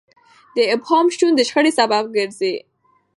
[0.55, 2.53] د ابهام شتون د شخړې سبب ګرځي.